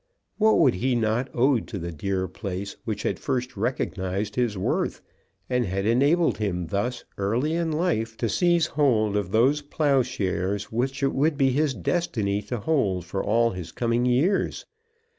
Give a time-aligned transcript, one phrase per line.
[0.39, 4.99] What would he not owe to the dear place which had first recognised his worth,
[5.47, 11.03] and had enabled him thus early in life to seize hold of those ploughshares which
[11.03, 14.65] it would be his destiny to hold for all his coming years?